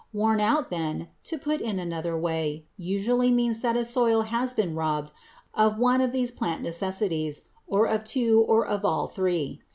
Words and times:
"Worn 0.13 0.39
out," 0.41 0.71
then, 0.71 1.09
to 1.25 1.37
put 1.37 1.61
it 1.61 1.63
in 1.63 1.77
another 1.77 2.17
way, 2.17 2.65
usually 2.75 3.29
means 3.29 3.61
that 3.61 3.77
a 3.77 3.85
soil 3.85 4.23
has 4.23 4.51
been 4.51 4.73
robbed 4.73 5.11
of 5.53 5.77
one 5.77 6.01
of 6.01 6.11
these 6.11 6.31
plant 6.31 6.63
necessities, 6.63 7.43
or 7.67 7.85
of 7.87 8.03
two 8.03 8.41
or 8.47 8.65
of 8.65 8.83
all 8.83 9.05
three. 9.05 9.61